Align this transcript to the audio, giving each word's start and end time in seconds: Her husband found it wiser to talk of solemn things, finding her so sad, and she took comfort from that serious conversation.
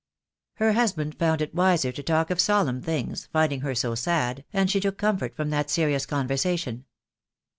Her 0.55 0.73
husband 0.73 1.13
found 1.19 1.41
it 1.43 1.53
wiser 1.53 1.91
to 1.91 2.01
talk 2.01 2.31
of 2.31 2.39
solemn 2.39 2.81
things, 2.81 3.27
finding 3.31 3.59
her 3.61 3.75
so 3.75 3.93
sad, 3.93 4.43
and 4.51 4.67
she 4.67 4.79
took 4.79 4.97
comfort 4.97 5.35
from 5.35 5.51
that 5.51 5.69
serious 5.69 6.07
conversation. 6.07 6.85